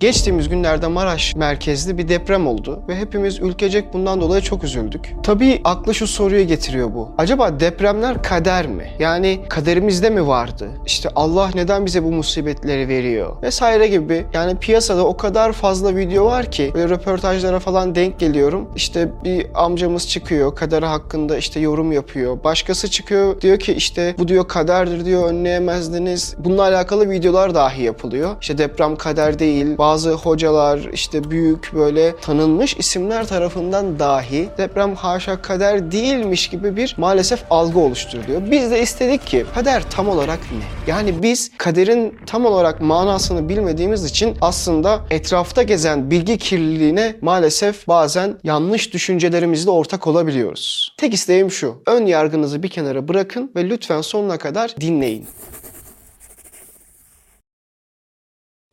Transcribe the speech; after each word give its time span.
Geçtiğimiz 0.00 0.48
günlerde 0.48 0.86
Maraş 0.86 1.36
merkezli 1.36 1.98
bir 1.98 2.08
deprem 2.08 2.46
oldu 2.46 2.82
ve 2.88 2.96
hepimiz 2.96 3.38
ülkecek 3.40 3.92
bundan 3.92 4.20
dolayı 4.20 4.42
çok 4.42 4.64
üzüldük. 4.64 5.14
Tabii 5.22 5.60
aklı 5.64 5.94
şu 5.94 6.06
soruyu 6.06 6.46
getiriyor 6.46 6.94
bu. 6.94 7.10
Acaba 7.18 7.60
depremler 7.60 8.22
kader 8.22 8.66
mi? 8.66 8.90
Yani 8.98 9.40
kaderimizde 9.48 10.10
mi 10.10 10.26
vardı? 10.26 10.68
İşte 10.86 11.08
Allah 11.16 11.50
neden 11.54 11.86
bize 11.86 12.04
bu 12.04 12.12
musibetleri 12.12 12.88
veriyor? 12.88 13.42
Vesaire 13.42 13.88
gibi. 13.88 14.26
Yani 14.32 14.56
piyasada 14.56 15.06
o 15.06 15.16
kadar 15.16 15.52
fazla 15.52 15.96
video 15.96 16.24
var 16.26 16.50
ki 16.50 16.70
böyle 16.74 16.88
röportajlara 16.94 17.58
falan 17.58 17.94
denk 17.94 18.18
geliyorum. 18.18 18.68
İşte 18.76 19.08
bir 19.24 19.46
amcamız 19.54 20.08
çıkıyor 20.08 20.56
kader 20.56 20.82
hakkında 20.82 21.38
işte 21.38 21.60
yorum 21.60 21.92
yapıyor. 21.92 22.44
Başkası 22.44 22.90
çıkıyor 22.90 23.40
diyor 23.40 23.58
ki 23.58 23.72
işte 23.72 24.14
bu 24.18 24.28
diyor 24.28 24.48
kaderdir 24.48 25.04
diyor 25.04 25.28
önleyemezdiniz. 25.28 26.34
Bununla 26.38 26.62
alakalı 26.62 27.10
videolar 27.10 27.54
dahi 27.54 27.82
yapılıyor. 27.82 28.36
İşte 28.40 28.58
deprem 28.58 28.96
kader 28.96 29.38
değil, 29.38 29.78
bazı 29.86 30.12
hocalar 30.12 30.78
işte 30.92 31.30
büyük 31.30 31.70
böyle 31.74 32.16
tanınmış 32.16 32.76
isimler 32.76 33.26
tarafından 33.26 33.98
dahi 33.98 34.48
deprem 34.58 34.94
haşa 34.94 35.42
kader 35.42 35.92
değilmiş 35.92 36.48
gibi 36.48 36.76
bir 36.76 36.94
maalesef 36.98 37.44
algı 37.50 37.78
oluşturuluyor. 37.78 38.50
Biz 38.50 38.70
de 38.70 38.82
istedik 38.82 39.26
ki 39.26 39.46
kader 39.54 39.82
tam 39.90 40.08
olarak 40.08 40.38
ne? 40.38 40.92
Yani 40.92 41.22
biz 41.22 41.50
kaderin 41.58 42.18
tam 42.26 42.46
olarak 42.46 42.80
manasını 42.80 43.48
bilmediğimiz 43.48 44.04
için 44.04 44.36
aslında 44.40 45.00
etrafta 45.10 45.62
gezen 45.62 46.10
bilgi 46.10 46.38
kirliliğine 46.38 47.16
maalesef 47.20 47.88
bazen 47.88 48.38
yanlış 48.44 48.92
düşüncelerimizle 48.92 49.70
ortak 49.70 50.06
olabiliyoruz. 50.06 50.94
Tek 50.96 51.14
isteğim 51.14 51.50
şu. 51.50 51.82
Ön 51.86 52.06
yargınızı 52.06 52.62
bir 52.62 52.68
kenara 52.68 53.08
bırakın 53.08 53.52
ve 53.56 53.68
lütfen 53.68 54.00
sonuna 54.00 54.38
kadar 54.38 54.74
dinleyin. 54.80 55.26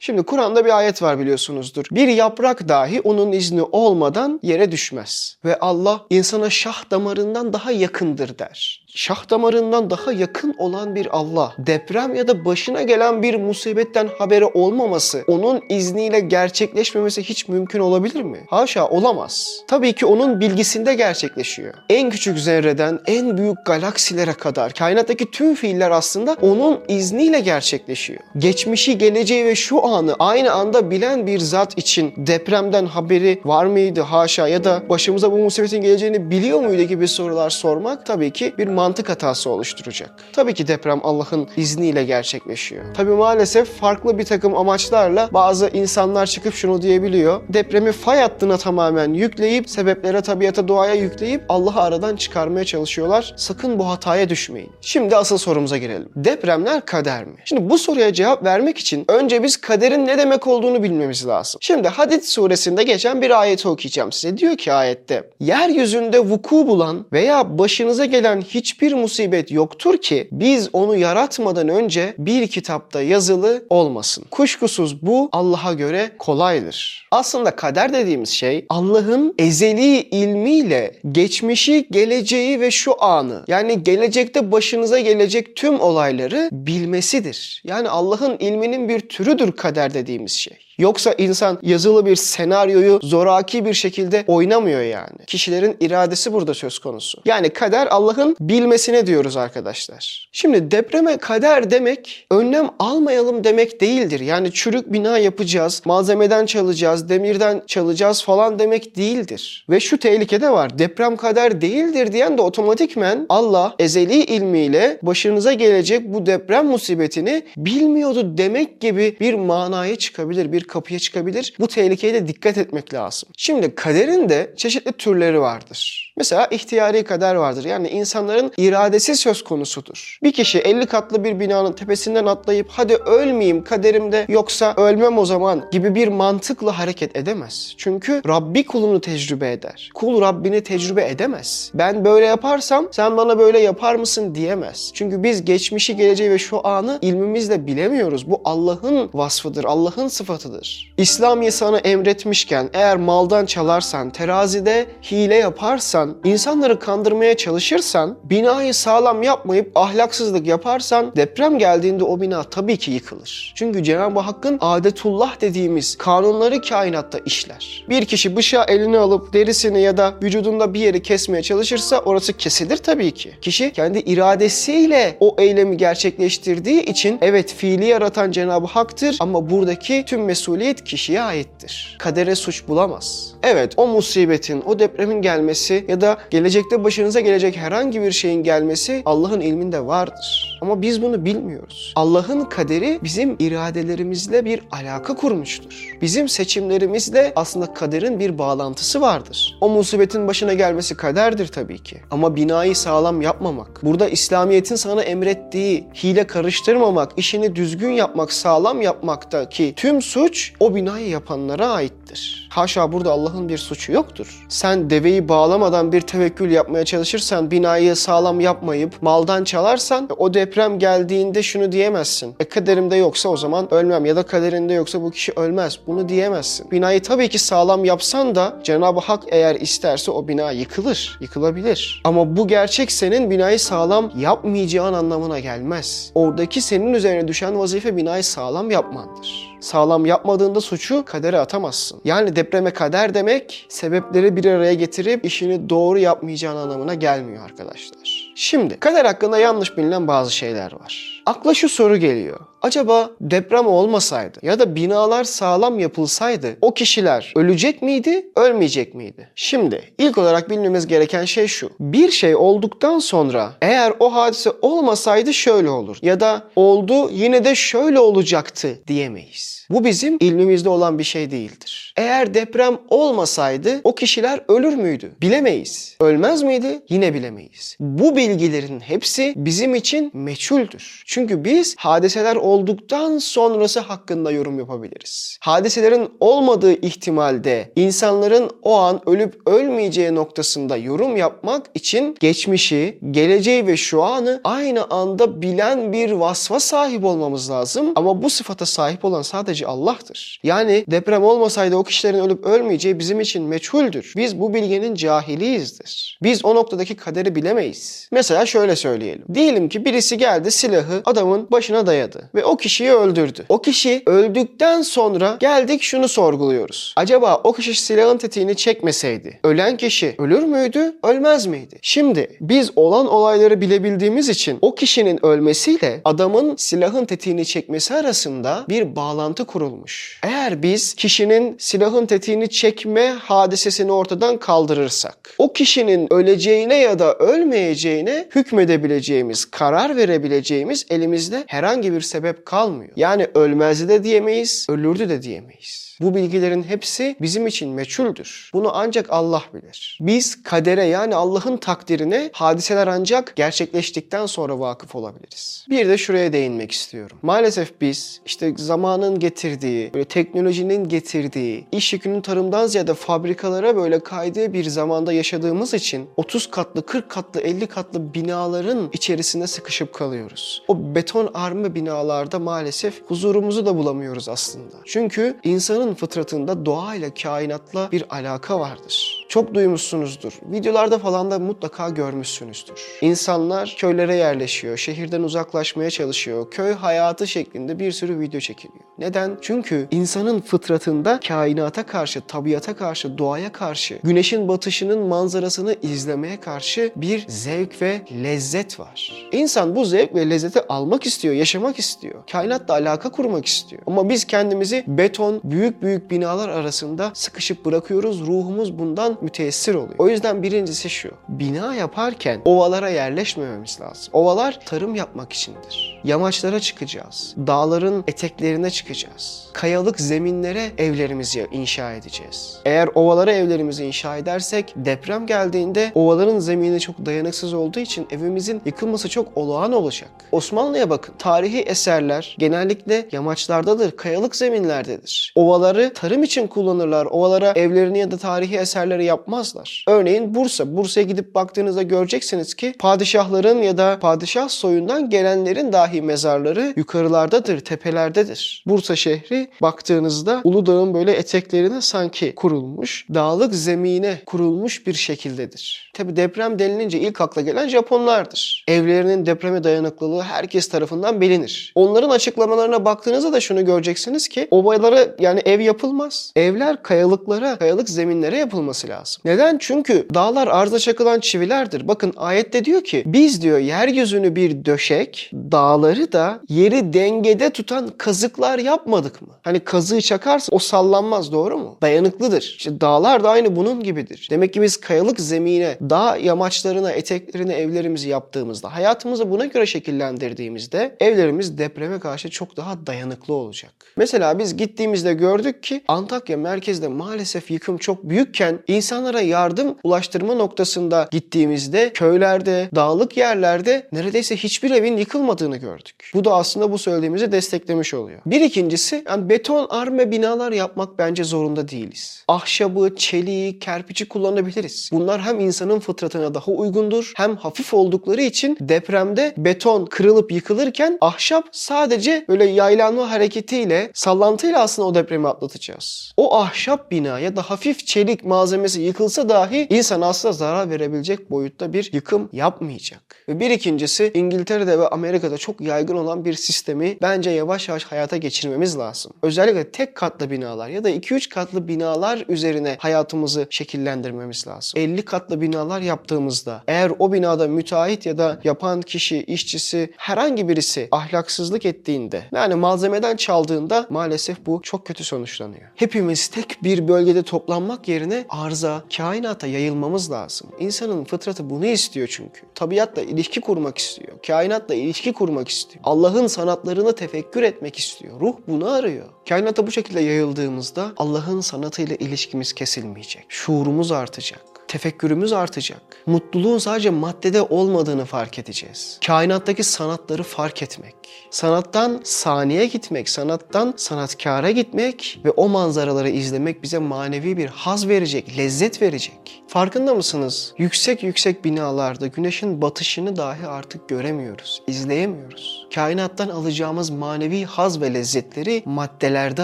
Şimdi 0.06 0.24
Kur'an'da 0.24 0.66
bir 0.66 0.78
ayet 0.78 1.02
var 1.02 1.20
biliyorsunuzdur. 1.20 1.86
Bir 1.92 2.08
yaprak 2.08 2.68
dahi 2.70 3.02
onun 3.02 3.32
izni 3.32 3.62
olmadan 3.62 4.40
yere 4.44 4.72
düşmez. 4.72 5.38
Ve 5.46 5.60
Allah 5.60 6.02
insana 6.10 6.50
şah 6.50 6.92
damarından 6.92 7.54
daha 7.54 7.72
yakındır 7.72 8.40
der. 8.40 8.84
Şah 8.96 9.30
damarından 9.30 9.90
daha 9.90 10.12
yakın 10.12 10.56
olan 10.58 10.96
bir 10.96 11.18
Allah, 11.18 11.54
deprem 11.58 12.16
ya 12.16 12.28
da 12.28 12.46
başına 12.46 12.82
gelen 12.82 13.24
bir 13.24 13.36
musibetten 13.36 14.10
haberi 14.18 14.46
olmaması, 14.46 15.24
onun 15.28 15.62
izniyle 15.70 16.20
gerçekleşmemesi 16.20 17.24
hiç 17.24 17.48
mümkün 17.48 17.80
olabilir 17.80 18.22
mi? 18.22 18.40
Haşa 18.50 18.88
olamaz. 18.88 19.60
Tabii 19.68 19.94
ki 19.94 20.06
onun 20.06 20.40
bilgisinde 20.40 20.94
gerçekleşiyor. 20.94 21.74
En 21.90 22.10
küçük 22.10 22.40
zerreden 22.40 23.00
en 23.08 23.38
büyük 23.38 23.66
galaksilere 23.66 24.34
kadar 24.34 24.74
kainattaki 24.74 25.32
tüm 25.32 25.56
fiiller 25.56 25.92
aslında 25.92 26.38
onun 26.42 26.80
izniyle 26.88 27.40
gerçekleşiyor. 27.40 28.20
Geçmişi, 28.38 28.98
geleceği 28.98 29.46
ve 29.46 29.56
şu 29.56 29.86
anı 29.94 30.16
aynı 30.20 30.52
anda 30.52 30.92
bilen 30.92 31.28
bir 31.28 31.40
zat 31.40 31.78
için 31.78 32.14
depremden 32.18 32.86
haberi 32.86 33.42
var 33.46 33.66
mıydı 33.66 34.02
haşa 34.02 34.48
ya 34.48 34.64
da 34.64 34.84
başımıza 34.90 35.32
bu 35.32 35.38
musibetin 35.38 35.82
geleceğini 35.82 36.32
biliyor 36.32 36.60
muydu 36.60 36.82
gibi 36.82 37.08
sorular 37.08 37.50
sormak 37.50 38.06
tabii 38.06 38.32
ki 38.32 38.54
bir 38.58 38.68
mantık 38.68 39.10
hatası 39.10 39.50
oluşturacak. 39.50 40.10
Tabii 40.34 40.54
ki 40.54 40.68
deprem 40.68 41.00
Allah'ın 41.04 41.48
izniyle 41.58 42.04
gerçekleşiyor. 42.04 42.84
Tabii 42.94 43.12
maalesef 43.12 43.70
farklı 43.70 44.18
bir 44.18 44.26
takım 44.26 44.58
amaçlarla 44.58 45.30
bazı 45.32 45.70
insanlar 45.74 46.26
çıkıp 46.26 46.54
şunu 46.54 46.82
diyebiliyor. 46.82 47.42
Depremi 47.50 47.92
fay 47.92 48.20
hattına 48.20 48.58
tamamen 48.58 49.14
yükleyip 49.14 49.70
sebeplere, 49.70 50.22
tabiata, 50.22 50.68
doğaya 50.68 50.94
yükleyip 50.94 51.44
Allah'ı 51.50 51.82
aradan 51.82 52.16
çıkarmaya 52.16 52.66
çalışıyorlar. 52.66 53.34
Sakın 53.38 53.80
bu 53.80 53.90
hataya 53.90 54.30
düşmeyin. 54.30 54.72
Şimdi 54.82 55.16
asıl 55.16 55.38
sorumuza 55.38 55.78
girelim. 55.78 56.10
Depremler 56.16 56.86
kader 56.86 57.24
mi? 57.26 57.34
Şimdi 57.46 57.70
bu 57.70 57.78
soruya 57.78 58.14
cevap 58.14 58.44
vermek 58.44 58.78
için 58.78 59.06
önce 59.08 59.44
biz 59.44 59.58
kaderin 59.84 60.08
ne 60.08 60.18
demek 60.18 60.48
olduğunu 60.48 60.84
bilmemiz 60.84 61.28
lazım. 61.28 61.60
Şimdi 61.62 61.88
Hadid 61.88 62.22
suresinde 62.22 62.84
geçen 62.84 63.22
bir 63.22 63.42
ayeti 63.42 63.68
okuyacağım 63.68 64.12
size. 64.12 64.38
Diyor 64.38 64.58
ki 64.58 64.74
ayette 64.74 65.30
yeryüzünde 65.40 66.20
vuku 66.20 66.68
bulan 66.68 67.06
veya 67.14 67.58
başınıza 67.58 68.06
gelen 68.06 68.42
hiçbir 68.42 68.94
musibet 68.94 69.52
yoktur 69.52 69.98
ki 69.98 70.28
biz 70.32 70.70
onu 70.74 70.96
yaratmadan 70.96 71.68
önce 71.68 72.14
bir 72.18 72.48
kitapta 72.48 73.02
yazılı 73.02 73.64
olmasın. 73.70 74.26
Kuşkusuz 74.32 75.02
bu 75.02 75.30
Allah'a 75.32 75.74
göre 75.74 76.12
kolaydır. 76.20 77.08
Aslında 77.12 77.56
kader 77.56 77.94
dediğimiz 77.94 78.30
şey 78.30 78.66
Allah'ın 78.70 79.36
ezeli 79.40 80.02
ilmiyle 80.02 80.96
geçmişi, 81.12 81.88
geleceği 81.92 82.60
ve 82.60 82.72
şu 82.72 83.04
anı 83.04 83.44
yani 83.48 83.84
gelecekte 83.84 84.52
başınıza 84.52 85.00
gelecek 85.00 85.56
tüm 85.56 85.80
olayları 85.80 86.50
bilmesidir. 86.52 87.62
Yani 87.66 87.90
Allah'ın 87.90 88.38
ilminin 88.38 88.90
bir 88.90 89.00
türüdür 89.00 89.52
kader 89.52 89.73
dediğimiz 89.94 90.32
şey. 90.32 90.73
Yoksa 90.78 91.14
insan 91.18 91.60
yazılı 91.62 92.06
bir 92.06 92.16
senaryoyu 92.16 93.00
zoraki 93.04 93.66
bir 93.66 93.74
şekilde 93.74 94.24
oynamıyor 94.28 94.82
yani. 94.82 95.26
Kişilerin 95.28 95.78
iradesi 95.80 96.34
burada 96.34 96.54
söz 96.54 96.80
konusu. 96.80 97.22
Yani 97.26 97.50
kader 97.50 97.88
Allah'ın 97.88 98.36
bilmesine 98.40 99.08
diyoruz 99.08 99.38
arkadaşlar. 99.38 100.30
Şimdi 100.32 100.72
depreme 100.72 101.18
kader 101.18 101.72
demek 101.72 102.26
önlem 102.32 102.70
almayalım 102.80 103.44
demek 103.44 103.82
değildir. 103.82 104.20
Yani 104.20 104.52
çürük 104.52 104.94
bina 104.94 105.18
yapacağız, 105.18 105.82
malzemeden 105.86 106.46
çalacağız, 106.46 107.10
demirden 107.10 107.62
çalacağız 107.68 108.24
falan 108.24 108.60
demek 108.60 108.96
değildir. 108.98 109.66
Ve 109.70 109.80
şu 109.80 109.98
tehlike 109.98 110.42
de 110.42 110.50
var. 110.50 110.80
Deprem 110.80 111.16
kader 111.16 111.62
değildir 111.62 112.12
diyen 112.12 112.38
de 112.38 112.42
otomatikmen 112.42 113.26
Allah 113.30 113.76
ezeli 113.80 114.24
ilmiyle 114.24 115.00
başınıza 115.02 115.54
gelecek 115.54 116.14
bu 116.14 116.26
deprem 116.26 116.66
musibetini 116.66 117.44
bilmiyordu 117.58 118.38
demek 118.38 118.82
gibi 118.82 119.18
bir 119.20 119.34
manaya 119.34 119.96
çıkabilir, 119.96 120.52
bir 120.52 120.63
kapıya 120.68 121.00
çıkabilir. 121.00 121.54
Bu 121.60 121.68
tehlikeye 121.68 122.14
de 122.14 122.28
dikkat 122.28 122.58
etmek 122.58 122.94
lazım. 122.94 123.30
Şimdi 123.38 123.76
kaderin 123.76 124.30
de 124.30 124.54
çeşitli 124.58 124.92
türleri 124.92 125.40
vardır. 125.42 126.14
Mesela 126.18 126.48
ihtiyari 126.52 127.04
kader 127.04 127.36
vardır. 127.36 127.66
Yani 127.66 127.90
insanların 127.90 128.52
iradesi 128.58 129.16
söz 129.16 129.44
konusudur. 129.44 130.20
Bir 130.24 130.32
kişi 130.32 130.60
50 130.60 130.86
katlı 130.86 131.24
bir 131.24 131.40
binanın 131.40 131.74
tepesinden 131.74 132.26
atlayıp 132.26 132.68
hadi 132.70 132.96
ölmeyeyim 132.96 133.64
kaderimde 133.64 134.26
yoksa 134.30 134.74
ölmem 134.78 135.18
o 135.18 135.26
zaman 135.26 135.66
gibi 135.72 135.96
bir 135.96 136.08
mantıkla 136.08 136.80
hareket 136.80 137.18
edemez. 137.18 137.74
Çünkü 137.78 138.22
Rabbi 138.28 138.66
kulunu 138.66 139.02
tecrübe 139.02 139.52
eder. 139.52 139.92
Kul 139.94 140.22
Rabbini 140.22 140.64
tecrübe 140.64 141.08
edemez. 141.08 141.72
Ben 141.74 142.06
böyle 142.06 142.26
yaparsam 142.26 142.88
sen 142.92 143.18
bana 143.18 143.40
böyle 143.40 143.60
yapar 143.60 143.96
mısın 143.96 144.36
diyemez. 144.36 144.92
Çünkü 144.94 145.24
biz 145.24 145.46
geçmişi, 145.46 145.96
geleceği 145.96 146.32
ve 146.32 146.38
şu 146.38 146.68
anı 146.68 147.00
ilmimizle 147.02 147.68
bilemiyoruz. 147.68 148.30
Bu 148.30 148.42
Allah'ın 148.46 149.10
vasfıdır, 149.14 149.64
Allah'ın 149.64 150.08
sıfatıdır. 150.08 150.53
İslam 150.98 151.52
sana 151.52 151.78
emretmişken 151.78 152.70
eğer 152.74 152.98
maldan 152.98 153.46
çalarsan, 153.46 154.10
terazide 154.10 154.86
hile 155.12 155.36
yaparsan, 155.36 156.18
insanları 156.24 156.80
kandırmaya 156.80 157.38
çalışırsan, 157.38 158.18
binayı 158.24 158.74
sağlam 158.74 159.24
yapmayıp 159.24 159.72
ahlaksızlık 159.78 160.48
yaparsan 160.48 161.16
deprem 161.16 161.60
geldiğinde 161.60 162.04
o 162.04 162.22
bina 162.22 162.44
tabii 162.44 162.78
ki 162.78 162.92
yıkılır. 162.92 163.54
Çünkü 163.56 163.84
Cenab-ı 163.84 164.20
Hakk'ın 164.20 164.58
adetullah 164.62 165.42
dediğimiz 165.42 165.98
kanunları 165.98 166.62
kainatta 166.62 167.20
işler. 167.26 167.86
Bir 167.90 168.06
kişi 168.06 168.36
bıçağı 168.36 168.66
eline 168.68 168.98
alıp 168.98 169.34
derisini 169.34 169.82
ya 169.82 169.98
da 169.98 170.14
vücudunda 170.24 170.74
bir 170.74 170.80
yeri 170.80 171.02
kesmeye 171.02 171.44
çalışırsa 171.44 172.00
orası 172.00 172.34
kesilir 172.34 172.78
tabii 172.78 173.12
ki. 173.12 173.32
Kişi 173.42 173.74
kendi 173.74 174.00
iradesiyle 174.00 175.18
o 175.20 175.36
eylemi 175.40 175.78
gerçekleştirdiği 175.78 176.86
için 176.86 177.18
evet 177.22 177.54
fiili 177.54 177.86
yaratan 177.86 178.32
Cenab-ı 178.32 178.68
Hak'tır 178.68 179.18
ama 179.20 179.50
buradaki 179.50 180.06
tüm 180.06 180.26
mesuliyet 180.44 180.84
kişiye 180.84 181.22
aittir. 181.22 181.96
Kadere 182.00 182.36
suç 182.36 182.68
bulamaz. 182.68 183.34
Evet 183.44 183.74
o 183.78 183.88
musibetin, 183.88 184.64
o 184.66 184.80
depremin 184.80 185.22
gelmesi 185.22 185.86
ya 185.88 186.02
da 186.02 186.18
gelecekte 186.30 186.84
başınıza 186.84 187.20
gelecek 187.20 187.58
herhangi 187.58 188.02
bir 188.02 188.12
şeyin 188.12 188.44
gelmesi 188.44 189.02
Allah'ın 189.06 189.40
ilminde 189.40 189.86
vardır. 189.86 190.53
Ama 190.64 190.82
biz 190.82 191.02
bunu 191.02 191.26
bilmiyoruz. 191.26 191.94
Allah'ın 191.96 192.46
kaderi 192.46 193.00
bizim 193.04 193.36
iradelerimizle 193.40 194.46
bir 194.46 194.62
alaka 194.72 195.16
kurmuştur. 195.16 195.98
Bizim 196.02 196.30
seçimlerimizle 196.30 197.34
aslında 197.36 197.74
kaderin 197.74 198.20
bir 198.20 198.38
bağlantısı 198.38 199.02
vardır. 199.02 199.58
O 199.62 199.70
musibetin 199.70 200.28
başına 200.28 200.54
gelmesi 200.54 200.98
kaderdir 200.98 201.48
tabii 201.48 201.84
ki. 201.84 201.98
Ama 202.12 202.36
binayı 202.36 202.76
sağlam 202.76 203.22
yapmamak, 203.22 203.80
burada 203.84 204.10
İslamiyet'in 204.10 204.76
sana 204.76 205.04
emrettiği 205.04 205.84
hile 206.04 206.28
karıştırmamak, 206.28 207.12
işini 207.18 207.56
düzgün 207.56 207.92
yapmak, 207.92 208.34
sağlam 208.34 208.82
yapmaktaki 208.82 209.74
tüm 209.76 210.02
suç 210.02 210.54
o 210.60 210.76
binayı 210.76 211.10
yapanlara 211.10 211.70
aittir. 212.14 212.48
Haşa 212.50 212.92
burada 212.92 213.12
Allah'ın 213.12 213.50
bir 213.50 213.58
suçu 213.58 213.92
yoktur. 213.92 214.46
Sen 214.50 214.90
deveyi 214.90 215.30
bağlamadan 215.30 215.92
bir 215.92 216.02
tevekkül 216.02 216.52
yapmaya 216.52 216.86
çalışırsan, 216.86 217.52
binayı 217.52 217.96
sağlam 217.96 218.40
yapmayıp 218.40 219.02
maldan 219.02 219.44
çalarsan 219.44 220.10
o 220.18 220.34
deprem 220.34 220.80
geldiğinde 220.80 221.44
şunu 221.44 221.72
diyemezsin. 221.72 222.36
E 222.40 222.44
kaderimde 222.44 222.96
yoksa 222.96 223.30
o 223.30 223.38
zaman 223.38 223.74
ölmem 223.74 224.06
ya 224.06 224.16
da 224.16 224.24
kaderinde 224.24 224.74
yoksa 224.74 225.02
bu 225.02 225.12
kişi 225.12 225.32
ölmez. 225.36 225.80
Bunu 225.88 226.10
diyemezsin. 226.10 226.72
Binayı 226.72 227.02
tabii 227.02 227.30
ki 227.30 227.40
sağlam 227.40 227.86
yapsan 227.86 228.36
da 228.36 228.60
Cenab-ı 228.64 229.00
Hak 229.00 229.24
eğer 229.28 229.56
isterse 229.56 230.12
o 230.12 230.28
bina 230.28 230.52
yıkılır, 230.52 231.18
yıkılabilir. 231.22 232.02
Ama 232.04 232.38
bu 232.38 232.48
gerçek 232.48 232.92
senin 232.92 233.30
binayı 233.30 233.60
sağlam 233.60 234.12
yapmayacağın 234.18 234.94
anlamına 234.94 235.40
gelmez. 235.40 236.12
Oradaki 236.16 236.62
senin 236.62 236.94
üzerine 236.94 237.28
düşen 237.28 237.60
vazife 237.60 237.98
binayı 237.98 238.24
sağlam 238.24 238.72
yapmandır 238.72 239.53
sağlam 239.64 240.06
yapmadığında 240.06 240.62
suçu 240.62 241.06
kadere 241.06 241.40
atamazsın. 241.40 242.02
Yani 242.06 242.36
depreme 242.36 242.72
kader 242.72 243.14
demek 243.14 243.66
sebepleri 243.70 244.36
bir 244.36 244.46
araya 244.46 244.74
getirip 244.74 245.26
işini 245.26 245.70
doğru 245.70 246.00
yapmayacağın 246.00 246.58
anlamına 246.58 246.94
gelmiyor 246.94 247.44
arkadaşlar. 247.46 248.33
Şimdi 248.36 248.80
kader 248.80 249.06
hakkında 249.06 249.38
yanlış 249.38 249.78
bilinen 249.78 250.08
bazı 250.08 250.36
şeyler 250.36 250.72
var. 250.72 251.24
Akla 251.26 251.54
şu 251.54 251.70
soru 251.70 251.98
geliyor. 251.98 252.40
Acaba 252.62 253.10
deprem 253.22 253.68
olmasaydı 253.68 254.40
ya 254.42 254.60
da 254.60 254.76
binalar 254.76 255.24
sağlam 255.24 255.80
yapılsaydı 255.80 256.58
o 256.62 256.74
kişiler 256.74 257.34
ölecek 257.36 257.82
miydi, 257.82 258.28
ölmeyecek 258.36 258.96
miydi? 258.96 259.32
Şimdi 259.36 259.94
ilk 259.98 260.18
olarak 260.18 260.50
bilmemiz 260.50 260.88
gereken 260.88 261.26
şey 261.26 261.48
şu. 261.48 261.70
Bir 261.80 262.12
şey 262.12 262.36
olduktan 262.36 263.00
sonra 263.00 263.54
eğer 263.62 263.94
o 264.00 264.14
hadise 264.14 264.52
olmasaydı 264.62 265.34
şöyle 265.34 265.70
olur 265.70 265.98
ya 266.02 266.20
da 266.20 266.44
oldu 266.56 267.10
yine 267.12 267.46
de 267.46 267.56
şöyle 267.56 268.00
olacaktı 268.00 268.80
diyemeyiz. 268.88 269.63
Bu 269.70 269.84
bizim 269.84 270.18
ilmimizde 270.20 270.70
olan 270.70 271.00
bir 271.00 271.04
şey 271.04 271.32
değildir. 271.32 271.94
Eğer 271.98 272.34
deprem 272.34 272.78
olmasaydı 272.90 273.82
o 273.84 273.96
kişiler 273.96 274.42
ölür 274.48 274.76
müydü? 274.76 275.12
Bilemeyiz. 275.22 275.98
Ölmez 276.00 276.44
miydi? 276.44 276.82
Yine 276.90 277.14
bilemeyiz. 277.14 277.78
Bu 277.80 278.16
bilgilerin 278.16 278.80
hepsi 278.80 279.34
bizim 279.36 279.76
için 279.76 280.12
meçhuldür. 280.14 281.04
Çünkü 281.06 281.46
biz 281.46 281.76
hadiseler 281.78 282.36
olduktan 282.36 283.18
sonrası 283.18 283.80
hakkında 283.80 284.32
yorum 284.32 284.60
yapabiliriz. 284.60 285.38
Hadiselerin 285.42 286.10
olmadığı 286.20 286.82
ihtimalde 286.82 287.72
insanların 287.76 288.50
o 288.62 288.76
an 288.76 289.10
ölüp 289.10 289.48
ölmeyeceği 289.48 290.16
noktasında 290.16 290.78
yorum 290.78 291.18
yapmak 291.18 291.66
için 291.74 292.16
geçmişi, 292.20 293.00
geleceği 293.12 293.68
ve 293.68 293.78
şu 293.78 294.04
anı 294.04 294.42
aynı 294.44 294.86
anda 294.86 295.42
bilen 295.42 295.94
bir 295.94 296.12
vasfa 296.12 296.60
sahip 296.60 297.06
olmamız 297.06 297.50
lazım. 297.50 297.92
Ama 297.96 298.22
bu 298.22 298.30
sıfata 298.30 298.66
sahip 298.66 299.06
olan 299.06 299.22
sadece 299.22 299.53
Allah'tır. 299.62 300.40
Yani 300.44 300.86
deprem 300.88 301.24
olmasaydı 301.24 301.76
o 301.76 301.84
kişilerin 301.84 302.20
ölüp 302.20 302.46
ölmeyeceği 302.46 303.00
bizim 303.00 303.22
için 303.22 303.44
meçhuldür. 303.44 304.14
Biz 304.18 304.40
bu 304.40 304.54
bilginin 304.54 304.96
cahiliyizdir. 304.96 306.20
Biz 306.24 306.46
o 306.46 306.56
noktadaki 306.56 306.96
kaderi 306.96 307.36
bilemeyiz. 307.36 308.10
Mesela 308.12 308.46
şöyle 308.46 308.76
söyleyelim. 308.76 309.26
Diyelim 309.34 309.70
ki 309.70 309.86
birisi 309.86 310.18
geldi 310.18 310.52
silahı 310.52 311.02
adamın 311.06 311.48
başına 311.52 311.88
dayadı 311.88 312.30
ve 312.36 312.46
o 312.46 312.58
kişiyi 312.58 312.92
öldürdü. 312.92 313.46
O 313.50 313.62
kişi 313.62 314.04
öldükten 314.06 314.82
sonra 314.82 315.38
geldik 315.40 315.82
şunu 315.82 316.08
sorguluyoruz. 316.08 316.94
Acaba 316.98 317.42
o 317.44 317.54
kişi 317.54 317.82
silahın 317.82 318.18
tetiğini 318.18 318.56
çekmeseydi 318.56 319.40
ölen 319.44 319.78
kişi 319.78 320.16
ölür 320.18 320.44
müydü, 320.44 320.96
ölmez 321.04 321.46
miydi? 321.46 321.80
Şimdi 321.82 322.38
biz 322.42 322.72
olan 322.76 323.08
olayları 323.08 323.62
bilebildiğimiz 323.62 324.30
için 324.30 324.58
o 324.62 324.76
kişinin 324.76 325.26
ölmesiyle 325.26 326.02
adamın 326.06 326.56
silahın 326.56 327.06
tetiğini 327.06 327.46
çekmesi 327.46 327.94
arasında 327.94 328.66
bir 328.70 328.96
bağlantı 328.96 329.43
kurulmuş. 329.44 330.20
Eğer 330.24 330.64
biz 330.64 330.94
kişinin 330.94 331.56
silahın 331.60 332.06
tetiğini 332.06 332.50
çekme 332.50 333.10
hadisesini 333.10 333.92
ortadan 333.92 334.38
kaldırırsak, 334.38 335.36
o 335.38 335.54
kişinin 335.54 336.14
öleceğine 336.14 336.78
ya 336.78 337.00
da 337.00 337.14
ölmeyeceğine 337.14 338.28
hükmedebileceğimiz, 338.36 339.46
karar 339.46 339.96
verebileceğimiz 339.96 340.86
elimizde 340.90 341.44
herhangi 341.48 341.94
bir 341.94 342.02
sebep 342.02 342.46
kalmıyor. 342.46 342.92
Yani 342.96 343.28
ölmezdi 343.36 343.90
de 343.90 344.04
diyemeyiz, 344.04 344.68
ölürdü 344.70 345.10
de 345.10 345.22
diyemeyiz. 345.22 345.93
Bu 346.02 346.16
bilgilerin 346.16 346.64
hepsi 346.64 347.16
bizim 347.22 347.48
için 347.48 347.70
meçhuldür. 347.70 348.50
Bunu 348.54 348.72
ancak 348.74 349.06
Allah 349.10 349.44
bilir. 349.54 349.98
Biz 350.02 350.44
kadere 350.44 350.84
yani 350.84 351.16
Allah'ın 351.16 351.58
takdirine 351.58 352.30
hadiseler 352.34 352.88
ancak 352.88 353.36
gerçekleştikten 353.36 354.26
sonra 354.26 354.60
vakıf 354.60 354.96
olabiliriz. 354.96 355.66
Bir 355.70 355.90
de 355.90 355.98
şuraya 355.98 356.34
değinmek 356.34 356.72
istiyorum. 356.72 357.18
Maalesef 357.22 357.82
biz 357.82 358.22
işte 358.26 358.54
zamanın 358.58 359.20
getirdiği, 359.20 359.94
böyle 359.94 360.06
teknolojinin 360.06 360.90
getirdiği, 360.90 361.66
iş 361.72 361.94
yükünün 361.94 362.22
tarımdan 362.22 362.68
ziyade 362.68 362.94
fabrikalara 362.94 363.76
böyle 363.76 364.00
kaydığı 364.00 364.54
bir 364.54 364.64
zamanda 364.64 365.14
yaşadığımız 365.14 365.74
için 365.74 366.10
30 366.18 366.52
katlı, 366.52 366.86
40 366.86 367.10
katlı, 367.10 367.42
50 367.42 367.68
katlı 367.68 368.14
binaların 368.14 368.90
içerisinde 368.94 369.48
sıkışıp 369.48 369.94
kalıyoruz. 369.94 370.64
O 370.68 370.96
beton 370.96 371.32
arme 371.34 371.76
binalarda 371.76 372.40
maalesef 372.40 373.02
huzurumuzu 373.06 373.66
da 373.66 373.78
bulamıyoruz 373.78 374.30
aslında. 374.30 374.76
Çünkü 374.86 375.38
insanın 375.44 375.83
fıtratında 375.94 376.66
doğayla, 376.66 377.14
kainatla 377.14 377.92
bir 377.92 378.06
alaka 378.10 378.60
vardır. 378.60 379.26
Çok 379.30 379.54
duymuşsunuzdur. 379.54 380.40
Videolarda 380.52 381.00
falan 381.00 381.32
da 381.32 381.40
mutlaka 381.40 381.90
görmüşsünüzdür. 381.90 382.98
İnsanlar 383.02 383.76
köylere 383.78 384.16
yerleşiyor, 384.16 384.78
şehirden 384.78 385.24
uzaklaşmaya 385.24 385.90
çalışıyor. 385.90 386.52
Köy 386.52 386.74
hayatı 386.74 387.28
şeklinde 387.28 387.80
bir 387.80 387.92
sürü 387.92 388.20
video 388.20 388.40
çekiliyor. 388.40 388.84
Neden? 388.98 389.38
Çünkü 389.42 389.88
insanın 389.92 390.42
fıtratında 390.42 391.20
kainata 391.28 391.86
karşı, 391.86 392.22
tabiata 392.22 392.76
karşı, 392.76 393.18
doğaya 393.18 393.52
karşı, 393.52 394.00
güneşin 394.04 394.48
batışının 394.48 395.00
manzarasını 395.00 395.76
izlemeye 395.82 396.40
karşı 396.40 396.92
bir 396.96 397.26
zevk 397.28 397.82
ve 397.82 398.02
lezzet 398.24 398.80
var. 398.80 399.28
İnsan 399.32 399.76
bu 399.76 399.86
zevk 399.86 400.16
ve 400.16 400.30
lezzeti 400.30 400.68
almak 400.68 401.06
istiyor, 401.06 401.34
yaşamak 401.34 401.80
istiyor. 401.80 402.24
Kainatla 402.32 402.74
alaka 402.74 403.12
kurmak 403.12 403.46
istiyor. 403.46 403.82
Ama 403.88 404.10
biz 404.10 404.26
kendimizi 404.26 404.84
beton, 404.88 405.42
büyük 405.44 405.73
büyük 405.82 406.12
binalar 406.12 406.50
arasında 406.50 407.12
sıkışıp 407.14 407.66
bırakıyoruz. 407.66 408.22
Ruhumuz 408.22 408.80
bundan 408.80 409.18
müteessir 409.22 409.76
oluyor. 409.76 409.96
O 409.98 410.10
yüzden 410.10 410.44
birincisi 410.44 410.90
şu. 410.90 411.12
Bina 411.30 411.76
yaparken 411.76 412.42
ovalara 412.46 412.90
yerleşmememiz 412.90 413.82
lazım. 413.82 414.14
Ovalar 414.14 414.60
tarım 414.66 414.96
yapmak 414.96 415.34
içindir. 415.34 416.02
Yamaçlara 416.04 416.60
çıkacağız. 416.60 417.36
Dağların 417.48 418.04
eteklerine 418.08 418.70
çıkacağız. 418.70 419.50
Kayalık 419.54 420.00
zeminlere 420.00 420.72
evlerimizi 420.78 421.48
inşa 421.52 421.94
edeceğiz. 421.94 422.58
Eğer 422.66 422.90
ovalara 422.96 423.32
evlerimizi 423.32 423.86
inşa 423.86 424.18
edersek 424.18 424.74
deprem 424.76 425.28
geldiğinde 425.28 425.92
ovaların 425.96 426.40
zemini 426.40 426.80
çok 426.80 427.06
dayanıksız 427.06 427.54
olduğu 427.54 427.80
için 427.80 428.08
evimizin 428.12 428.62
yıkılması 428.66 429.10
çok 429.10 429.38
olağan 429.38 429.74
olacak. 429.74 430.10
Osmanlı'ya 430.32 430.90
bakın. 430.90 431.16
Tarihi 431.20 431.60
eserler 431.60 432.36
genellikle 432.40 433.08
yamaçlardadır, 433.12 433.92
kayalık 433.92 434.36
zeminlerdedir. 434.36 435.34
Ovaları 435.64 435.94
tarım 435.94 436.24
için 436.24 436.48
kullanırlar. 436.48 437.06
Ovalara 437.06 437.52
evlerini 437.56 438.00
ya 438.00 438.12
da 438.12 438.18
tarihi 438.18 438.58
eserleri 438.58 439.06
yapmazlar. 439.06 439.86
Örneğin 439.88 440.36
Bursa. 440.36 440.78
Bursa'ya 440.78 441.08
gidip 441.08 441.36
baktığınızda 441.36 441.82
göreceksiniz 441.82 442.54
ki 442.54 442.74
padişahların 442.80 443.58
ya 443.58 443.78
da 443.78 444.00
padişah 444.02 444.50
soyundan 444.50 445.10
gelenlerin 445.10 445.74
dahi 445.74 446.02
mezarları 446.02 446.74
yukarılardadır, 446.76 447.60
tepelerdedir. 447.60 448.64
Bursa 448.68 448.96
şehri 448.96 449.48
baktığınızda 449.62 450.42
Uludağ'ın 450.44 450.94
böyle 450.94 451.12
eteklerine 451.12 451.82
sanki 451.82 452.36
kurulmuş, 452.36 453.06
dağlık 453.14 453.56
zemine 453.56 454.22
kurulmuş 454.26 454.88
bir 454.88 454.94
şekildedir. 454.94 455.92
Tabi 455.94 456.16
deprem 456.16 456.60
denilince 456.60 457.00
ilk 457.00 457.22
akla 457.22 457.42
gelen 457.42 457.68
Japonlardır. 457.68 458.64
Evlerinin 458.68 459.26
depreme 459.26 459.64
dayanıklılığı 459.64 460.22
herkes 460.22 460.70
tarafından 460.70 461.22
bilinir. 461.22 461.72
Onların 461.76 462.10
açıklamalarına 462.10 462.86
baktığınızda 462.86 463.34
da 463.34 463.40
şunu 463.40 463.66
göreceksiniz 463.66 464.28
ki 464.28 464.48
obalara 464.52 465.08
yani 465.20 465.42
ev 465.54 465.60
yapılmaz. 465.60 466.32
Evler 466.36 466.84
kayalıklara, 466.84 467.56
kayalık 467.56 467.90
zeminlere 467.90 468.38
yapılması 468.38 468.88
lazım. 468.88 469.22
Neden? 469.26 469.58
Çünkü 469.58 470.08
dağlar 470.14 470.48
arza 470.48 470.80
çakılan 470.80 471.20
çivilerdir. 471.20 471.88
Bakın 471.88 472.14
ayette 472.18 472.66
diyor 472.66 472.84
ki 472.84 473.04
biz 473.06 473.42
diyor 473.42 473.58
yeryüzünü 473.60 474.36
bir 474.36 474.66
döşek, 474.66 475.32
dağları 475.34 476.12
da 476.12 476.40
yeri 476.50 476.94
dengede 476.94 477.50
tutan 477.50 477.90
kazıklar 477.98 478.60
yapmadık 478.60 479.22
mı? 479.22 479.28
Hani 479.42 479.60
kazığı 479.60 480.02
çakarsa 480.02 480.56
o 480.56 480.60
sallanmaz 480.60 481.32
doğru 481.32 481.58
mu? 481.58 481.78
Dayanıklıdır. 481.82 482.56
İşte 482.58 482.82
dağlar 482.82 483.24
da 483.24 483.30
aynı 483.30 483.56
bunun 483.56 483.84
gibidir. 483.84 484.28
Demek 484.32 484.54
ki 484.54 484.62
biz 484.62 484.78
kayalık 484.78 485.20
zemine, 485.20 485.78
dağ 485.82 486.18
yamaçlarına, 486.18 486.92
eteklerine 486.92 487.54
evlerimizi 487.54 488.10
yaptığımızda, 488.10 488.76
hayatımızı 488.76 489.32
buna 489.32 489.46
göre 489.46 489.66
şekillendirdiğimizde 489.66 490.96
evlerimiz 491.00 491.58
depreme 491.58 492.00
karşı 492.00 492.30
çok 492.30 492.58
daha 492.58 492.88
dayanıklı 492.88 493.34
olacak. 493.34 493.72
Mesela 493.98 494.40
biz 494.40 494.58
gittiğimizde 494.58 495.14
gördük 495.44 495.64
ki 495.64 495.82
Antakya 495.88 496.38
merkezde 496.38 496.88
maalesef 496.88 497.52
yıkım 497.52 497.78
çok 497.78 498.04
büyükken 498.04 498.60
İnsanlara 498.68 499.22
yardım 499.22 499.76
ulaştırma 499.84 500.34
noktasında 500.34 501.08
gittiğimizde 501.12 501.92
köylerde, 501.94 502.70
dağlık 502.76 503.18
yerlerde 503.18 503.88
neredeyse 503.92 504.36
hiçbir 504.36 504.72
evin 504.72 504.98
yıkılmadığını 504.98 505.58
gördük. 505.58 506.12
Bu 506.14 506.26
da 506.26 506.36
aslında 506.36 506.72
bu 506.72 506.78
söylediğimizi 506.78 507.32
desteklemiş 507.32 507.94
oluyor. 507.94 508.20
Bir 508.26 508.42
ikincisi 508.42 509.04
yani 509.10 509.30
beton 509.30 509.68
arme 509.70 510.12
binalar 510.12 510.52
yapmak 510.52 510.98
bence 510.98 511.24
zorunda 511.24 511.68
değiliz. 511.68 512.24
Ahşabı, 512.28 512.96
çeliği, 512.96 513.60
kerpiçi 513.60 514.08
kullanabiliriz. 514.08 514.90
Bunlar 514.94 515.22
hem 515.22 515.40
insanın 515.40 515.80
fıtratına 515.80 516.34
daha 516.34 516.52
uygundur 516.52 517.12
hem 517.16 517.36
hafif 517.36 517.74
oldukları 517.74 518.22
için 518.22 518.58
depremde 518.60 519.34
beton 519.38 519.86
kırılıp 519.86 520.32
yıkılırken 520.32 520.98
ahşap 521.02 521.46
sadece 521.52 522.26
böyle 522.30 522.46
yaylanma 522.46 523.12
hareketiyle 523.12 523.92
sallantıyla 523.94 524.60
aslında 524.60 524.88
o 524.88 524.96
depremi 524.96 525.33
atlatacağız. 525.34 526.14
O 526.18 526.38
ahşap 526.38 526.92
bina 526.92 527.20
ya 527.20 527.36
da 527.36 527.42
hafif 527.42 527.88
çelik 527.88 528.26
malzemesi 528.26 528.82
yıkılsa 528.82 529.30
dahi 529.30 529.68
insan 529.70 530.02
aslında 530.02 530.32
zarar 530.32 530.70
verebilecek 530.70 531.32
boyutta 531.32 531.74
bir 531.74 531.90
yıkım 531.94 532.30
yapmayacak. 532.34 533.16
Ve 533.30 533.40
bir 533.40 533.50
ikincisi 533.50 534.12
İngiltere'de 534.14 534.80
ve 534.80 534.88
Amerika'da 534.88 535.38
çok 535.38 535.62
yaygın 535.62 535.96
olan 535.96 536.26
bir 536.26 536.34
sistemi 536.34 536.98
bence 537.02 537.30
yavaş 537.30 537.70
yavaş 537.70 537.84
hayata 537.84 538.18
geçirmemiz 538.18 538.78
lazım. 538.78 539.14
Özellikle 539.22 539.72
tek 539.72 539.96
katlı 539.96 540.32
binalar 540.32 540.70
ya 540.70 540.84
da 540.84 540.90
2-3 540.90 541.30
katlı 541.30 541.68
binalar 541.68 542.26
üzerine 542.28 542.78
hayatımızı 542.80 543.48
şekillendirmemiz 543.50 544.48
lazım. 544.48 544.80
50 544.82 545.06
katlı 545.06 545.42
binalar 545.42 545.82
yaptığımızda 545.82 546.64
eğer 546.68 546.92
o 547.00 547.14
binada 547.14 547.48
müteahhit 547.48 548.06
ya 548.06 548.18
da 548.18 548.40
yapan 548.44 548.82
kişi, 548.82 549.24
işçisi 549.24 549.94
herhangi 549.98 550.50
birisi 550.50 550.88
ahlaksızlık 550.92 551.66
ettiğinde 551.66 552.24
yani 552.34 552.56
malzemeden 552.56 553.16
çaldığında 553.16 553.88
maalesef 553.90 554.46
bu 554.46 554.60
çok 554.64 554.86
kötü 554.86 555.04
sonuçlanıyor. 555.24 555.72
Hepimiz 555.76 556.28
tek 556.28 556.64
bir 556.64 556.88
bölgede 556.88 557.24
toplanmak 557.24 557.88
yerine 557.88 558.26
arza, 558.30 558.84
kainata 558.98 559.48
yayılmamız 559.48 560.12
lazım. 560.12 560.50
İnsanın 560.60 561.04
fıtratı 561.04 561.50
bunu 561.50 561.66
istiyor 561.66 562.08
çünkü. 562.12 562.42
Tabiatla 562.56 563.02
ilişki 563.02 563.42
kurmak 563.42 563.78
istiyor. 563.78 564.18
Kainatla 564.28 564.76
ilişki 564.76 565.14
kurmak 565.14 565.48
istiyor. 565.48 565.84
Allah'ın 565.84 566.28
sanatlarını 566.28 566.96
tefekkür 566.96 567.44
etmek 567.44 567.80
istiyor. 567.80 568.20
Ruh 568.20 568.36
bunu 568.48 568.72
arıyor. 568.72 569.06
Kainata 569.30 569.68
bu 569.68 569.72
şekilde 569.72 570.02
yayıldığımızda 570.02 570.92
Allah'ın 570.98 571.42
sanatıyla 571.42 571.96
ilişkimiz 571.96 572.54
kesilmeyecek. 572.54 573.26
Şuurumuz 573.30 573.92
artacak 573.92 574.53
tefekkürümüz 574.74 575.34
artacak. 575.34 575.82
Mutluluğun 576.06 576.58
sadece 576.58 576.90
maddede 576.90 577.42
olmadığını 577.42 578.06
fark 578.06 578.40
edeceğiz. 578.40 579.00
Kainattaki 579.08 579.64
sanatları 579.64 580.24
fark 580.24 580.64
etmek. 580.64 580.96
Sanattan 581.32 582.02
saniye 582.04 582.66
gitmek, 582.66 583.10
sanattan 583.10 583.74
sanatkara 583.78 584.52
gitmek 584.52 585.20
ve 585.26 585.32
o 585.32 585.50
manzaraları 585.50 586.10
izlemek 586.10 586.64
bize 586.64 586.78
manevi 586.78 587.38
bir 587.38 587.48
haz 587.48 587.88
verecek, 587.88 588.38
lezzet 588.38 588.82
verecek. 588.82 589.44
Farkında 589.48 589.96
mısınız? 589.96 590.54
Yüksek 590.58 591.04
yüksek 591.04 591.46
binalarda 591.46 592.08
güneşin 592.08 592.62
batışını 592.62 593.16
dahi 593.16 593.48
artık 593.48 593.90
göremiyoruz, 593.90 594.62
izleyemiyoruz. 594.68 595.68
Kainattan 595.76 596.30
alacağımız 596.30 596.90
manevi 596.90 597.44
haz 597.46 597.82
ve 597.82 597.94
lezzetleri 597.94 598.64
maddelerde 598.66 599.44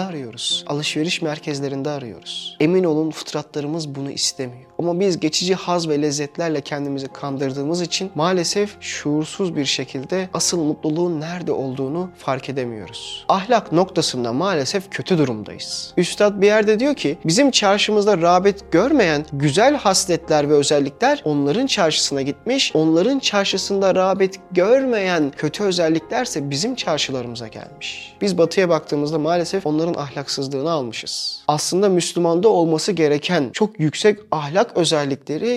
arıyoruz. 0.00 0.64
Alışveriş 0.66 1.22
merkezlerinde 1.22 1.90
arıyoruz. 1.90 2.56
Emin 2.60 2.84
olun 2.84 3.10
fıtratlarımız 3.10 3.94
bunu 3.94 4.10
istemiyor. 4.10 4.70
Ama 4.80 5.00
biz 5.00 5.19
geçici 5.20 5.54
haz 5.54 5.88
ve 5.88 6.02
lezzetlerle 6.02 6.60
kendimizi 6.60 7.08
kandırdığımız 7.08 7.80
için 7.80 8.10
maalesef 8.14 8.76
şuursuz 8.80 9.56
bir 9.56 9.64
şekilde 9.64 10.28
asıl 10.34 10.58
mutluluğun 10.58 11.20
nerede 11.20 11.52
olduğunu 11.52 12.10
fark 12.18 12.48
edemiyoruz. 12.48 13.24
Ahlak 13.28 13.72
noktasında 13.72 14.32
maalesef 14.32 14.90
kötü 14.90 15.18
durumdayız. 15.18 15.94
Üstad 15.96 16.40
bir 16.40 16.46
yerde 16.46 16.80
diyor 16.80 16.94
ki 16.94 17.18
bizim 17.24 17.50
çarşımızda 17.50 18.18
rağbet 18.18 18.72
görmeyen 18.72 19.26
güzel 19.32 19.76
hasletler 19.76 20.48
ve 20.48 20.54
özellikler 20.54 21.22
onların 21.24 21.66
çarşısına 21.66 22.22
gitmiş. 22.22 22.72
Onların 22.74 23.18
çarşısında 23.18 23.94
rağbet 23.94 24.40
görmeyen 24.50 25.32
kötü 25.36 25.64
özelliklerse 25.64 26.50
bizim 26.50 26.74
çarşılarımıza 26.74 27.48
gelmiş. 27.48 28.16
Biz 28.20 28.38
batıya 28.38 28.68
baktığımızda 28.68 29.18
maalesef 29.18 29.66
onların 29.66 29.94
ahlaksızlığını 29.94 30.70
almışız. 30.70 31.42
Aslında 31.48 31.88
Müslümanda 31.88 32.48
olması 32.48 32.92
gereken 32.92 33.50
çok 33.52 33.80
yüksek 33.80 34.18
ahlak 34.30 34.76
özellikleri 34.76 35.09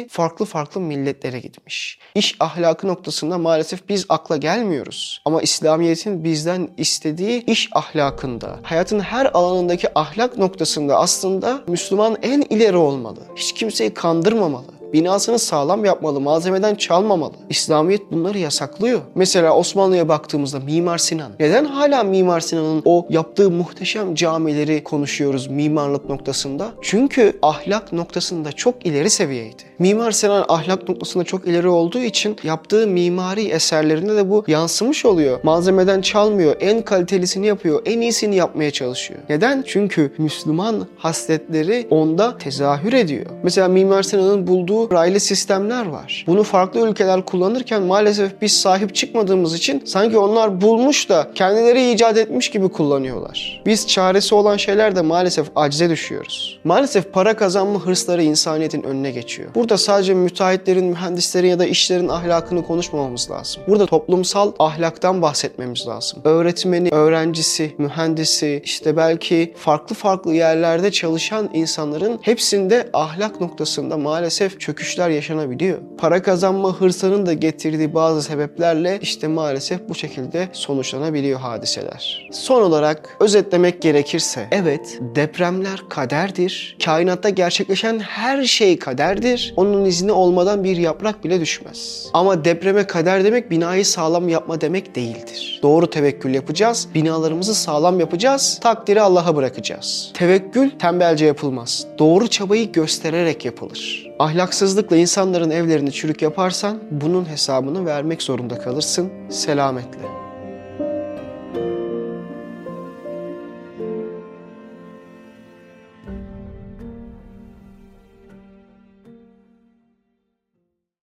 farklı 0.09 0.45
farklı 0.45 0.81
milletlere 0.81 1.39
gitmiş. 1.39 1.99
İş 2.15 2.35
ahlakı 2.39 2.87
noktasında 2.87 3.37
maalesef 3.37 3.89
biz 3.89 4.05
akla 4.09 4.37
gelmiyoruz. 4.37 5.21
Ama 5.25 5.41
İslamiyet'in 5.41 6.23
bizden 6.23 6.69
istediği 6.77 7.45
iş 7.45 7.69
ahlakında, 7.73 8.59
hayatın 8.63 8.99
her 8.99 9.25
alanındaki 9.33 9.99
ahlak 9.99 10.37
noktasında 10.37 10.97
aslında 10.97 11.61
Müslüman 11.67 12.17
en 12.21 12.41
ileri 12.41 12.77
olmalı. 12.77 13.19
Hiç 13.35 13.53
kimseyi 13.53 13.93
kandırmamalı 13.93 14.72
binasını 14.93 15.39
sağlam 15.39 15.85
yapmalı, 15.85 16.19
malzemeden 16.19 16.75
çalmamalı. 16.75 17.33
İslamiyet 17.49 18.11
bunları 18.11 18.37
yasaklıyor. 18.37 19.01
Mesela 19.15 19.57
Osmanlı'ya 19.57 20.09
baktığımızda 20.09 20.59
Mimar 20.59 20.97
Sinan. 20.97 21.31
Neden 21.39 21.65
hala 21.65 22.03
Mimar 22.03 22.39
Sinan'ın 22.39 22.81
o 22.85 23.07
yaptığı 23.09 23.51
muhteşem 23.51 24.15
camileri 24.15 24.83
konuşuyoruz 24.83 25.47
mimarlık 25.47 26.09
noktasında? 26.09 26.71
Çünkü 26.81 27.39
ahlak 27.41 27.93
noktasında 27.93 28.51
çok 28.51 28.85
ileri 28.85 29.09
seviyeydi. 29.09 29.63
Mimar 29.79 30.11
Sinan 30.11 30.45
ahlak 30.47 30.89
noktasında 30.89 31.23
çok 31.23 31.47
ileri 31.47 31.67
olduğu 31.67 31.99
için 31.99 32.37
yaptığı 32.43 32.87
mimari 32.87 33.47
eserlerinde 33.47 34.15
de 34.15 34.29
bu 34.29 34.43
yansımış 34.47 35.05
oluyor. 35.05 35.39
Malzemeden 35.43 36.01
çalmıyor, 36.01 36.55
en 36.59 36.81
kalitelisini 36.81 37.47
yapıyor, 37.47 37.81
en 37.85 38.01
iyisini 38.01 38.35
yapmaya 38.35 38.71
çalışıyor. 38.71 39.19
Neden? 39.29 39.63
Çünkü 39.67 40.13
Müslüman 40.17 40.87
hasletleri 40.97 41.87
onda 41.89 42.37
tezahür 42.37 42.93
ediyor. 42.93 43.25
Mesela 43.43 43.67
Mimar 43.67 44.03
Sinan'ın 44.03 44.47
bulduğu 44.47 44.82
raylı 44.91 45.19
sistemler 45.19 45.85
var. 45.85 46.23
Bunu 46.27 46.43
farklı 46.43 46.89
ülkeler 46.89 47.25
kullanırken 47.25 47.83
maalesef 47.83 48.41
biz 48.41 48.61
sahip 48.61 48.95
çıkmadığımız 48.95 49.55
için 49.55 49.81
sanki 49.85 50.17
onlar 50.17 50.61
bulmuş 50.61 51.09
da 51.09 51.31
kendileri 51.35 51.91
icat 51.91 52.17
etmiş 52.17 52.51
gibi 52.51 52.69
kullanıyorlar. 52.69 53.61
Biz 53.65 53.87
çaresi 53.87 54.35
olan 54.35 54.57
şeyler 54.57 54.95
de 54.95 55.01
maalesef 55.01 55.47
acize 55.55 55.89
düşüyoruz. 55.89 56.59
Maalesef 56.63 57.13
para 57.13 57.35
kazanma 57.35 57.79
hırsları 57.79 58.23
insaniyetin 58.23 58.83
önüne 58.83 59.11
geçiyor. 59.11 59.49
Burada 59.55 59.77
sadece 59.77 60.13
müteahhitlerin, 60.13 60.85
mühendislerin 60.85 61.47
ya 61.47 61.59
da 61.59 61.65
işlerin 61.65 62.09
ahlakını 62.09 62.63
konuşmamamız 62.63 63.31
lazım. 63.31 63.63
Burada 63.67 63.85
toplumsal 63.85 64.51
ahlaktan 64.59 65.21
bahsetmemiz 65.21 65.87
lazım. 65.87 66.19
Öğretmeni, 66.23 66.89
öğrencisi, 66.89 67.75
mühendisi, 67.77 68.61
işte 68.65 68.97
belki 68.97 69.53
farklı 69.57 69.95
farklı 69.95 70.33
yerlerde 70.33 70.91
çalışan 70.91 71.49
insanların 71.53 72.19
hepsinde 72.21 72.89
ahlak 72.93 73.41
noktasında 73.41 73.97
maalesef 73.97 74.59
çöküşler 74.73 75.09
yaşanabiliyor. 75.09 75.77
Para 75.97 76.21
kazanma 76.21 76.81
hırsının 76.81 77.25
da 77.25 77.33
getirdiği 77.33 77.93
bazı 77.93 78.21
sebeplerle 78.21 78.99
işte 79.01 79.27
maalesef 79.27 79.89
bu 79.89 79.95
şekilde 79.95 80.47
sonuçlanabiliyor 80.53 81.39
hadiseler. 81.39 82.29
Son 82.31 82.61
olarak 82.61 83.17
özetlemek 83.19 83.81
gerekirse 83.81 84.47
evet 84.51 84.99
depremler 85.15 85.83
kaderdir. 85.89 86.77
Kainatta 86.85 87.29
gerçekleşen 87.29 87.99
her 87.99 88.43
şey 88.43 88.79
kaderdir. 88.79 89.53
Onun 89.57 89.85
izni 89.85 90.11
olmadan 90.11 90.63
bir 90.63 90.77
yaprak 90.77 91.23
bile 91.23 91.41
düşmez. 91.41 92.07
Ama 92.13 92.45
depreme 92.45 92.87
kader 92.87 93.23
demek 93.23 93.51
binayı 93.51 93.85
sağlam 93.85 94.29
yapma 94.29 94.61
demek 94.61 94.95
değildir. 94.95 95.59
Doğru 95.63 95.89
tevekkül 95.89 96.33
yapacağız. 96.33 96.87
Binalarımızı 96.95 97.55
sağlam 97.55 97.99
yapacağız. 97.99 98.59
Takdiri 98.61 99.01
Allah'a 99.01 99.35
bırakacağız. 99.35 100.11
Tevekkül 100.13 100.69
tembelce 100.69 101.25
yapılmaz. 101.25 101.87
Doğru 101.99 102.27
çabayı 102.27 102.71
göstererek 102.71 103.45
yapılır. 103.45 104.12
Ahlaksızlıkla 104.19 104.95
insanların 104.95 105.49
evlerini 105.49 105.91
çürük 105.91 106.21
yaparsan 106.21 106.79
bunun 106.91 107.29
hesabını 107.29 107.85
vermek 107.85 108.21
zorunda 108.21 108.59
kalırsın. 108.59 109.11
Selametle. 109.29 110.12